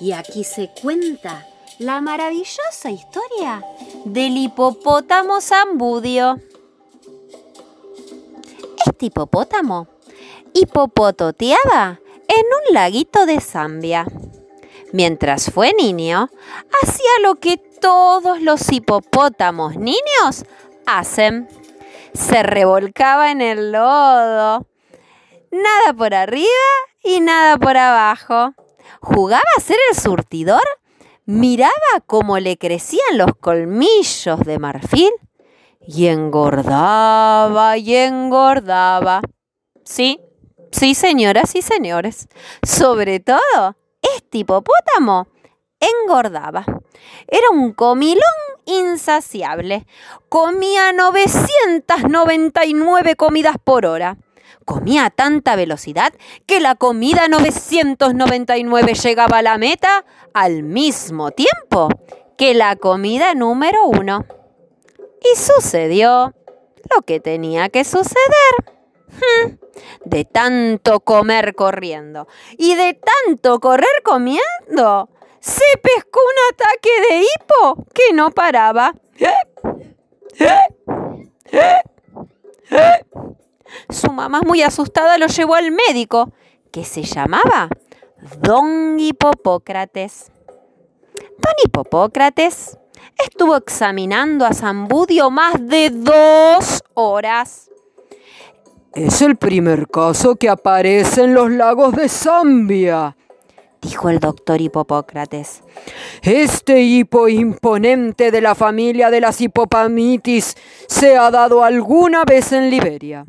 Y 0.00 0.12
aquí 0.12 0.44
se 0.44 0.70
cuenta 0.80 1.46
la 1.78 2.00
maravillosa 2.00 2.90
historia 2.90 3.64
del 4.04 4.36
hipopótamo 4.36 5.40
Zambudio. 5.40 6.38
Este 8.86 9.06
hipopótamo 9.06 9.88
hipopototeaba 10.52 12.00
en 12.28 12.44
un 12.44 12.74
laguito 12.74 13.26
de 13.26 13.40
Zambia. 13.40 14.06
Mientras 14.92 15.50
fue 15.50 15.72
niño, 15.74 16.30
hacía 16.82 17.10
lo 17.22 17.36
que 17.36 17.56
todos 17.58 18.40
los 18.40 18.72
hipopótamos 18.72 19.76
niños 19.76 20.44
hacen. 20.86 21.48
Se 22.14 22.42
revolcaba 22.42 23.30
en 23.30 23.40
el 23.40 23.72
lodo. 23.72 24.66
Nada 25.50 25.92
por 25.96 26.14
arriba 26.14 26.46
y 27.02 27.20
nada 27.20 27.56
por 27.58 27.76
abajo 27.76 28.54
jugaba 29.00 29.42
a 29.56 29.60
ser 29.60 29.76
el 29.90 29.98
surtidor, 29.98 30.62
miraba 31.24 31.72
cómo 32.06 32.38
le 32.38 32.56
crecían 32.56 33.18
los 33.18 33.34
colmillos 33.40 34.40
de 34.40 34.58
marfil 34.58 35.10
y 35.80 36.06
engordaba 36.06 37.76
y 37.76 37.94
engordaba. 37.94 39.22
Sí, 39.84 40.20
sí, 40.70 40.94
señoras 40.94 41.54
y 41.54 41.62
señores. 41.62 42.28
Sobre 42.62 43.20
todo, 43.20 43.76
este 44.18 44.38
hipopótamo 44.38 45.26
engordaba. 45.80 46.64
Era 47.26 47.50
un 47.50 47.72
comilón 47.72 48.22
insaciable. 48.66 49.86
Comía 50.28 50.92
999 50.92 53.16
comidas 53.16 53.56
por 53.62 53.86
hora 53.86 54.18
comía 54.64 55.04
a 55.06 55.10
tanta 55.10 55.56
velocidad 55.56 56.12
que 56.44 56.60
la 56.60 56.74
comida 56.74 57.26
999 57.28 58.92
llegaba 58.92 59.38
a 59.38 59.42
la 59.42 59.56
meta 59.56 60.04
al 60.34 60.62
mismo 60.62 61.30
tiempo 61.30 61.88
que 62.36 62.52
la 62.52 62.76
comida 62.76 63.32
número 63.32 63.86
uno. 63.86 64.26
Y 65.22 65.38
sucedió 65.38 66.34
lo 66.94 67.02
que 67.02 67.18
tenía 67.18 67.70
que 67.70 67.84
suceder. 67.84 68.77
De 70.04 70.24
tanto 70.24 71.00
comer 71.00 71.54
corriendo 71.54 72.26
y 72.56 72.74
de 72.74 72.94
tanto 72.94 73.60
correr 73.60 74.02
comiendo, 74.04 75.08
se 75.40 75.64
pescó 75.82 76.20
un 76.20 76.54
ataque 76.54 76.90
de 77.08 77.20
hipo 77.20 77.86
que 77.94 78.12
no 78.12 78.30
paraba. 78.30 78.94
Su 83.90 84.12
mamá, 84.12 84.40
muy 84.42 84.62
asustada, 84.62 85.18
lo 85.18 85.26
llevó 85.26 85.54
al 85.54 85.70
médico, 85.70 86.32
que 86.70 86.84
se 86.84 87.02
llamaba 87.02 87.68
Don 88.40 88.98
Hipopócrates. 88.98 90.30
Don 91.38 91.54
Hipopócrates 91.64 92.78
estuvo 93.16 93.56
examinando 93.56 94.44
a 94.44 94.52
Zambudio 94.52 95.30
más 95.30 95.54
de 95.58 95.90
dos 95.90 96.82
horas. 96.94 97.70
Es 98.94 99.22
el 99.22 99.36
primer 99.36 99.88
caso 99.88 100.36
que 100.36 100.48
aparece 100.48 101.24
en 101.24 101.34
los 101.34 101.50
lagos 101.50 101.94
de 101.94 102.08
Zambia, 102.08 103.16
dijo 103.80 104.08
el 104.08 104.18
doctor 104.18 104.60
Hipopócrates. 104.60 105.62
Este 106.22 106.80
hipo 106.80 107.28
imponente 107.28 108.30
de 108.30 108.40
la 108.40 108.54
familia 108.54 109.10
de 109.10 109.20
las 109.20 109.40
hipopamitis 109.40 110.56
se 110.88 111.16
ha 111.16 111.30
dado 111.30 111.62
alguna 111.62 112.24
vez 112.24 112.52
en 112.52 112.70
Liberia 112.70 113.24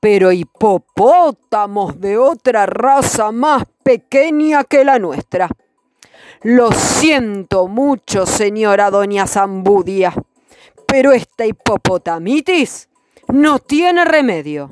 pero 0.00 0.30
hipopótamos 0.32 2.00
de 2.00 2.18
otra 2.18 2.66
raza 2.66 3.32
más 3.32 3.64
pequeña 3.82 4.64
que 4.64 4.84
la 4.84 4.98
nuestra. 4.98 5.48
Lo 6.42 6.70
siento 6.70 7.66
mucho, 7.66 8.26
señora 8.26 8.90
doña 8.90 9.26
Zambudia, 9.26 10.14
pero 10.86 11.12
esta 11.12 11.46
hipopotamitis 11.46 12.88
no 13.28 13.58
tiene 13.58 14.04
remedio. 14.04 14.70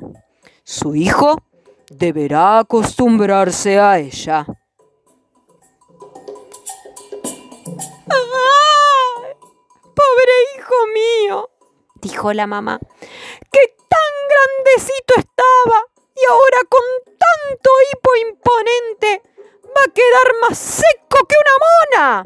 Su 0.69 0.95
hijo 0.95 1.41
deberá 1.89 2.59
acostumbrarse 2.59 3.79
a 3.79 3.99
ella. 3.99 4.45
¡Ay! 8.09 9.33
¡Pobre 9.95 10.33
hijo 10.57 10.75
mío! 10.93 11.49
dijo 12.01 12.33
la 12.33 12.47
mamá. 12.47 12.81
¡Qué 13.49 13.75
tan 13.87 14.13
grandecito 14.29 15.13
estaba! 15.15 15.85
Y 16.13 16.25
ahora 16.29 16.57
con 16.67 16.81
tanto 17.17 17.69
hipo 17.89 18.09
imponente 18.29 19.21
va 19.63 19.83
a 19.87 19.93
quedar 19.93 20.33
más 20.49 20.57
seco 20.57 21.25
que 21.29 21.35
una 21.43 21.55
mona. 22.03 22.25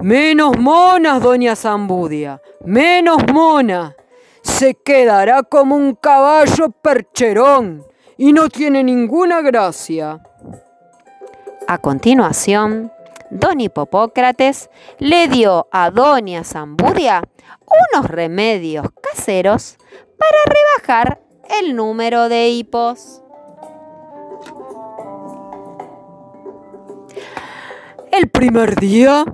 Menos 0.00 0.58
monas, 0.58 1.22
doña 1.22 1.54
Zambudia, 1.54 2.42
menos 2.64 3.22
mona. 3.32 3.94
Se 4.42 4.74
quedará 4.74 5.42
como 5.42 5.76
un 5.76 5.94
caballo 5.94 6.70
percherón 6.70 7.84
y 8.16 8.32
no 8.32 8.48
tiene 8.48 8.84
ninguna 8.84 9.40
gracia. 9.40 10.22
A 11.66 11.78
continuación, 11.78 12.92
don 13.30 13.60
Hipopócrates 13.60 14.68
le 14.98 15.28
dio 15.28 15.68
a 15.70 15.90
doña 15.90 16.44
Zambudia 16.44 17.22
unos 17.94 18.10
remedios 18.10 18.86
caseros 19.00 19.78
para 20.18 20.36
rebajar 20.44 21.20
el 21.60 21.74
número 21.74 22.28
de 22.28 22.50
hipos. 22.50 23.22
El 28.10 28.28
primer 28.28 28.78
día 28.78 29.24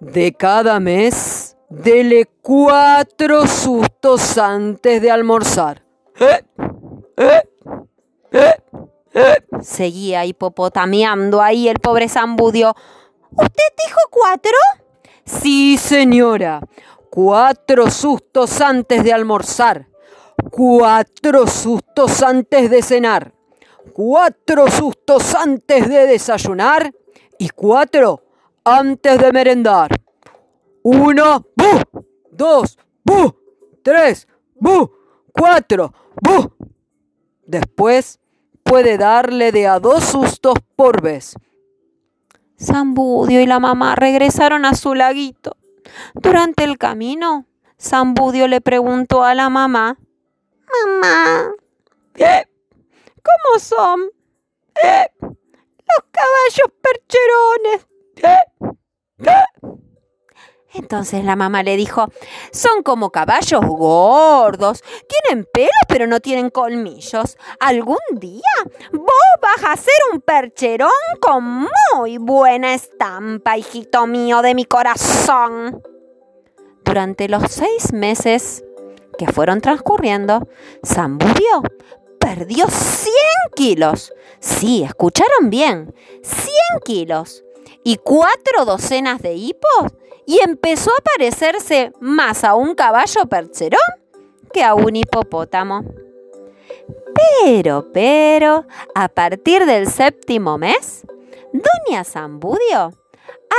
de 0.00 0.32
cada 0.32 0.80
mes, 0.80 1.45
dele 1.82 2.26
cuatro 2.42 3.46
sustos 3.46 4.38
antes 4.38 5.00
de 5.02 5.10
almorzar. 5.10 5.82
Seguía 9.62 10.24
hipopotamiando 10.24 11.40
ahí 11.40 11.68
el 11.68 11.78
pobre 11.78 12.08
Zambudio. 12.08 12.74
¿Usted 13.30 13.64
dijo 13.86 14.00
cuatro? 14.10 14.56
Sí, 15.24 15.76
señora 15.76 16.60
cuatro 17.16 17.90
sustos 17.90 18.60
antes 18.60 19.02
de 19.02 19.10
almorzar, 19.10 19.88
cuatro 20.50 21.46
sustos 21.46 22.22
antes 22.22 22.68
de 22.68 22.82
cenar, 22.82 23.32
cuatro 23.94 24.70
sustos 24.70 25.34
antes 25.34 25.88
de 25.88 26.06
desayunar 26.06 26.92
y 27.38 27.48
cuatro 27.48 28.22
antes 28.64 29.18
de 29.18 29.32
merendar. 29.32 30.05
Uno, 30.88 31.44
bu, 31.56 32.04
dos, 32.30 32.78
bu, 33.04 33.34
tres, 33.82 34.28
bu, 34.54 34.88
cuatro, 35.32 35.92
bu. 36.22 36.54
Después 37.44 38.20
puede 38.62 38.96
darle 38.96 39.50
de 39.50 39.66
a 39.66 39.80
dos 39.80 40.04
sustos 40.04 40.54
por 40.76 41.02
vez. 41.02 41.34
Zambudio 42.56 43.40
y 43.40 43.46
la 43.46 43.58
mamá 43.58 43.96
regresaron 43.96 44.64
a 44.64 44.74
su 44.74 44.94
laguito. 44.94 45.56
Durante 46.14 46.62
el 46.62 46.78
camino, 46.78 47.46
Zambudio 47.80 48.46
le 48.46 48.60
preguntó 48.60 49.24
a 49.24 49.34
la 49.34 49.50
mamá, 49.50 49.98
Mamá, 50.84 51.50
¿cómo 52.14 53.58
son 53.58 54.02
los 55.24 56.04
caballos 56.12 56.70
percherones? 56.80 57.88
Entonces 60.76 61.24
la 61.24 61.36
mamá 61.36 61.62
le 61.62 61.76
dijo, 61.76 62.08
son 62.52 62.82
como 62.82 63.10
caballos 63.10 63.64
gordos, 63.64 64.82
tienen 65.08 65.48
pelos 65.50 65.70
pero 65.88 66.06
no 66.06 66.20
tienen 66.20 66.50
colmillos. 66.50 67.38
Algún 67.60 67.96
día 68.12 68.42
vos 68.92 69.40
vas 69.40 69.64
a 69.64 69.76
ser 69.76 69.94
un 70.12 70.20
percherón 70.20 70.90
con 71.20 71.68
muy 71.98 72.18
buena 72.18 72.74
estampa, 72.74 73.56
hijito 73.56 74.06
mío 74.06 74.42
de 74.42 74.54
mi 74.54 74.66
corazón. 74.66 75.82
Durante 76.84 77.28
los 77.28 77.50
seis 77.50 77.92
meses 77.94 78.62
que 79.18 79.26
fueron 79.26 79.62
transcurriendo, 79.62 80.46
Zambudio 80.84 81.62
perdió 82.20 82.68
100 82.68 83.12
kilos. 83.54 84.12
Sí, 84.40 84.82
escucharon 84.82 85.48
bien, 85.48 85.94
100 86.22 86.52
kilos. 86.84 87.44
Y 87.82 87.96
cuatro 87.96 88.64
docenas 88.64 89.22
de 89.22 89.34
hipos 89.34 89.92
y 90.26 90.40
empezó 90.40 90.90
a 90.90 91.02
parecerse 91.02 91.92
más 92.00 92.44
a 92.44 92.54
un 92.54 92.74
caballo 92.74 93.26
percherón 93.26 93.80
que 94.52 94.64
a 94.64 94.74
un 94.74 94.96
hipopótamo. 94.96 95.84
Pero, 97.44 97.90
pero, 97.92 98.66
a 98.94 99.08
partir 99.08 99.64
del 99.64 99.88
séptimo 99.88 100.58
mes, 100.58 101.06
Doña 101.52 102.04
Zambudio 102.04 102.92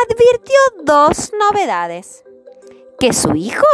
advirtió 0.06 0.58
dos 0.84 1.32
novedades. 1.34 2.24
Que 3.00 3.14
su 3.14 3.36
hijo 3.36 3.66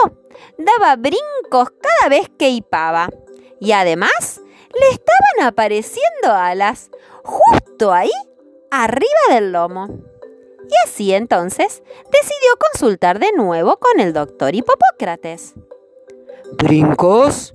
daba 0.57 0.95
brincos 0.95 1.69
cada 1.81 2.09
vez 2.09 2.29
que 2.37 2.49
hipaba 2.49 3.09
y 3.59 3.71
además 3.71 4.41
le 4.73 4.89
estaban 4.89 5.47
apareciendo 5.47 6.33
alas 6.33 6.89
justo 7.23 7.93
ahí 7.93 8.11
arriba 8.69 9.21
del 9.29 9.51
lomo. 9.51 9.87
Y 10.69 10.74
así 10.86 11.13
entonces 11.13 11.83
decidió 12.12 12.50
consultar 12.71 13.19
de 13.19 13.31
nuevo 13.36 13.77
con 13.77 14.00
el 14.00 14.13
doctor 14.13 14.56
Hipopócrates. 14.56 15.54
¿Brincos? 16.57 17.54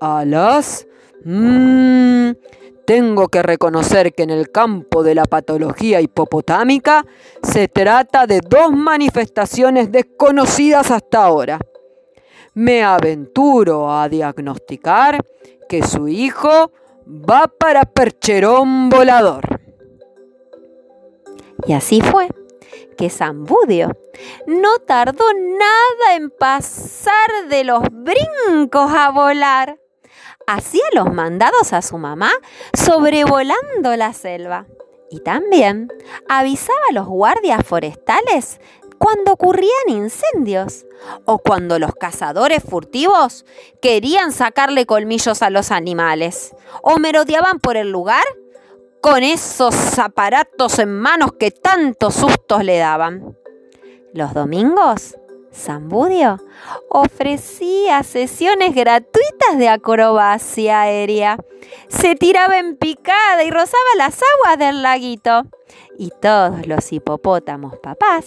¿Alas? 0.00 0.86
Mmm, 1.24 2.32
tengo 2.86 3.28
que 3.28 3.42
reconocer 3.42 4.12
que 4.14 4.22
en 4.22 4.30
el 4.30 4.50
campo 4.50 5.02
de 5.02 5.14
la 5.14 5.26
patología 5.26 6.00
hipopotámica 6.00 7.04
se 7.42 7.68
trata 7.68 8.26
de 8.26 8.40
dos 8.40 8.72
manifestaciones 8.72 9.92
desconocidas 9.92 10.90
hasta 10.90 11.24
ahora. 11.24 11.60
Me 12.54 12.82
aventuro 12.82 13.92
a 13.92 14.08
diagnosticar 14.08 15.24
que 15.68 15.84
su 15.84 16.08
hijo 16.08 16.72
va 17.06 17.46
para 17.46 17.84
percherón 17.84 18.88
volador. 18.88 19.59
Y 21.66 21.72
así 21.72 22.00
fue 22.00 22.28
que 22.96 23.10
Zambudio 23.10 23.96
no 24.46 24.78
tardó 24.78 25.24
nada 25.34 26.16
en 26.16 26.30
pasar 26.30 27.48
de 27.48 27.64
los 27.64 27.82
brincos 27.90 28.92
a 28.92 29.10
volar. 29.10 29.78
Hacía 30.46 30.84
los 30.94 31.12
mandados 31.12 31.72
a 31.72 31.82
su 31.82 31.96
mamá 31.98 32.30
sobrevolando 32.74 33.96
la 33.96 34.12
selva. 34.12 34.66
Y 35.10 35.20
también 35.20 35.88
avisaba 36.28 36.78
a 36.90 36.92
los 36.92 37.06
guardias 37.06 37.66
forestales 37.66 38.60
cuando 38.98 39.32
ocurrían 39.32 39.88
incendios 39.88 40.84
o 41.24 41.38
cuando 41.38 41.78
los 41.78 41.94
cazadores 41.94 42.62
furtivos 42.62 43.46
querían 43.80 44.30
sacarle 44.30 44.84
colmillos 44.84 45.42
a 45.42 45.48
los 45.48 45.70
animales 45.70 46.54
o 46.82 46.98
merodeaban 46.98 47.60
por 47.60 47.78
el 47.78 47.90
lugar 47.90 48.22
con 49.00 49.22
esos 49.22 49.98
aparatos 49.98 50.78
en 50.78 50.98
manos 50.98 51.32
que 51.38 51.50
tantos 51.50 52.14
sustos 52.14 52.64
le 52.64 52.78
daban. 52.78 53.36
Los 54.12 54.34
domingos, 54.34 55.16
Zambudio 55.52 56.38
ofrecía 56.88 58.02
sesiones 58.02 58.74
gratuitas 58.74 59.58
de 59.58 59.68
acrobacia 59.68 60.82
aérea. 60.82 61.38
Se 61.88 62.14
tiraba 62.14 62.58
en 62.58 62.76
picada 62.76 63.44
y 63.44 63.50
rozaba 63.50 63.82
las 63.96 64.20
aguas 64.34 64.58
del 64.58 64.82
laguito. 64.82 65.42
Y 65.98 66.10
todos 66.20 66.66
los 66.66 66.92
hipopótamos 66.92 67.78
papás 67.78 68.26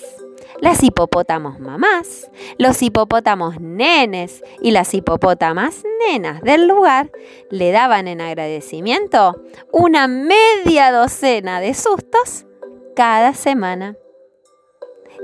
las 0.62 0.84
hipopótamos 0.84 1.60
mamás, 1.60 2.30
los 2.58 2.82
hipopótamos 2.82 3.60
nenes 3.60 4.44
y 4.62 4.72
las 4.72 4.94
hipopótamas 4.94 5.84
nenas 6.08 6.42
del 6.42 6.68
lugar 6.68 7.12
le 7.50 7.72
daban 7.72 8.08
en 8.08 8.22
agradecimiento 8.22 9.42
una 9.72 10.08
media 10.08 10.92
docena 10.92 11.60
de 11.60 11.74
sustos 11.74 12.46
cada 12.96 13.34
semana. 13.34 13.98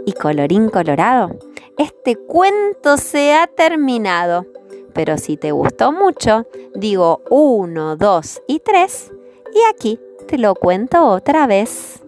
Y 0.05 0.13
colorín 0.13 0.69
colorado, 0.69 1.37
este 1.79 2.17
cuento 2.17 2.97
se 2.97 3.33
ha 3.33 3.47
terminado. 3.47 4.45
Pero 4.93 5.17
si 5.17 5.37
te 5.37 5.51
gustó 5.51 5.91
mucho, 5.91 6.45
digo 6.75 7.21
uno, 7.29 7.95
dos 7.95 8.41
y 8.47 8.59
tres, 8.59 9.11
y 9.53 9.59
aquí 9.73 9.99
te 10.27 10.37
lo 10.37 10.55
cuento 10.55 11.05
otra 11.05 11.47
vez. 11.47 12.03